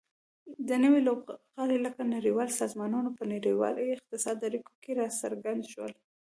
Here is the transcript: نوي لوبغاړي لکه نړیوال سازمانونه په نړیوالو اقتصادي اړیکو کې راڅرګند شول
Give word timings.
نوي 0.83 0.99
لوبغاړي 1.07 1.77
لکه 1.85 2.01
نړیوال 2.15 2.49
سازمانونه 2.61 3.09
په 3.17 3.23
نړیوالو 3.33 3.81
اقتصادي 3.95 4.43
اړیکو 4.49 4.71
کې 4.83 4.91
راڅرګند 4.99 5.61
شول 5.71 5.91